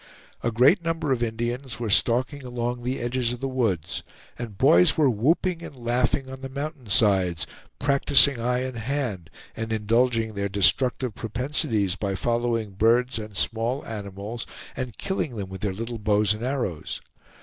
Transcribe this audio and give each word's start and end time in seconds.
A 0.41 0.51
great 0.51 0.83
number 0.83 1.11
of 1.11 1.21
Indians 1.21 1.79
were 1.79 1.91
stalking 1.91 2.43
along 2.43 2.81
the 2.81 2.99
edges 2.99 3.33
of 3.33 3.39
the 3.39 3.47
woods, 3.47 4.01
and 4.35 4.57
boys 4.57 4.97
were 4.97 5.11
whooping 5.11 5.61
and 5.61 5.75
laughing 5.75 6.31
on 6.31 6.41
the 6.41 6.49
mountain 6.49 6.87
sides, 6.89 7.45
practicing 7.77 8.41
eye 8.41 8.61
and 8.63 8.79
hand, 8.79 9.29
and 9.55 9.71
indulging 9.71 10.33
their 10.33 10.49
destructive 10.49 11.13
propensities 11.13 11.95
by 11.95 12.15
following 12.15 12.71
birds 12.71 13.19
and 13.19 13.37
small 13.37 13.85
animals 13.85 14.47
and 14.75 14.97
killing 14.97 15.35
them 15.35 15.49
with 15.49 15.61
their 15.61 15.71
little 15.71 15.99
bows 15.99 16.33
and 16.33 16.43
arrows. 16.43 16.99